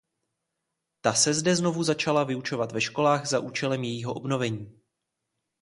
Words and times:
Ta 1.01 1.13
se 1.13 1.33
zde 1.33 1.55
znovu 1.55 1.83
začala 1.83 2.23
vyučovat 2.23 2.71
ve 2.71 2.81
školách 2.81 3.27
za 3.27 3.39
účelem 3.39 3.83
jejího 3.83 4.13
obnovení. 4.13 4.79